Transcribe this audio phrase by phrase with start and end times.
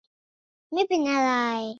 [0.73, 1.31] ไม่เป็นอะไร